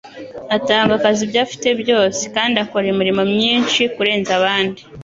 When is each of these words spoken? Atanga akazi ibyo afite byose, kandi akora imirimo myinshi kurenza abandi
Atanga 0.57 0.91
akazi 0.97 1.21
ibyo 1.25 1.39
afite 1.45 1.67
byose, 1.81 2.21
kandi 2.35 2.55
akora 2.63 2.85
imirimo 2.93 3.21
myinshi 3.33 3.81
kurenza 3.93 4.31
abandi 4.39 4.81